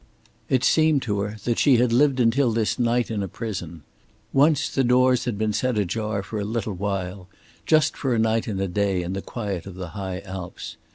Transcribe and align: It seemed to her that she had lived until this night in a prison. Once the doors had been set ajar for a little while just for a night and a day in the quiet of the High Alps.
It 0.49 0.63
seemed 0.63 1.03
to 1.03 1.19
her 1.19 1.37
that 1.43 1.59
she 1.59 1.77
had 1.77 1.93
lived 1.93 2.19
until 2.19 2.51
this 2.51 2.79
night 2.79 3.11
in 3.11 3.21
a 3.21 3.27
prison. 3.27 3.83
Once 4.33 4.67
the 4.67 4.83
doors 4.83 5.25
had 5.25 5.37
been 5.37 5.53
set 5.53 5.77
ajar 5.77 6.23
for 6.23 6.39
a 6.39 6.43
little 6.43 6.73
while 6.73 7.27
just 7.67 7.95
for 7.95 8.15
a 8.15 8.17
night 8.17 8.47
and 8.47 8.59
a 8.59 8.67
day 8.67 9.03
in 9.03 9.13
the 9.13 9.21
quiet 9.21 9.67
of 9.67 9.75
the 9.75 9.89
High 9.89 10.21
Alps. 10.21 10.75